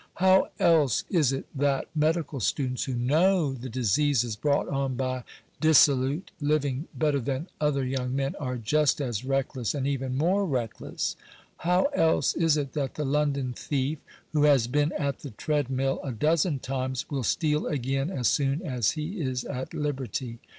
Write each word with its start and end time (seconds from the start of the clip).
How 0.15 0.47
else 0.59 1.03
is 1.11 1.31
it 1.31 1.45
that 1.53 1.87
medical 1.93 2.39
students, 2.39 2.85
who 2.85 2.95
know 2.95 3.53
the 3.53 3.69
diseases 3.69 4.35
brought 4.35 4.67
on 4.67 4.95
by 4.95 5.23
disso 5.61 5.95
lute 5.95 6.31
living 6.41 6.87
better 6.95 7.19
than 7.19 7.49
other 7.61 7.85
young 7.85 8.15
men, 8.15 8.33
are 8.39 8.57
just 8.57 8.99
as 8.99 9.23
reckless, 9.23 9.75
and 9.75 9.85
even 9.85 10.17
more 10.17 10.43
reckless? 10.47 11.15
How 11.57 11.83
else 11.93 12.33
is 12.33 12.57
it 12.57 12.73
that 12.73 12.95
the 12.95 13.05
London 13.05 13.53
thief, 13.53 13.99
Digitized 13.99 14.01
by 14.01 14.07
VjOOQIC 14.07 14.33
NATIONAL 14.33 14.41
EDUCATION. 14.41 14.41
851 14.41 14.41
who 14.41 14.43
has 14.47 14.67
been 14.67 14.93
at 14.93 15.19
the 15.19 15.29
treadmill 15.29 15.99
a 16.03 16.11
dozen 16.11 16.59
times, 16.59 17.09
will 17.11 17.23
steal 17.23 17.67
again 17.67 18.09
as 18.09 18.27
soon 18.27 18.61
as 18.63 18.91
he 18.93 19.21
is 19.21 19.43
at 19.45 19.71
liberty 19.75 20.39